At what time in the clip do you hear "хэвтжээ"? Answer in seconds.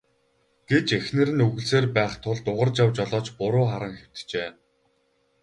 3.99-4.49